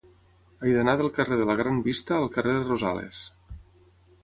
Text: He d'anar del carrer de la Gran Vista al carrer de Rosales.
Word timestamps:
He 0.63 0.71
d'anar 0.77 0.95
del 1.01 1.11
carrer 1.17 1.37
de 1.41 1.45
la 1.51 1.57
Gran 1.61 1.83
Vista 1.89 2.17
al 2.17 2.27
carrer 2.39 2.57
de 2.59 2.65
Rosales. 2.71 3.23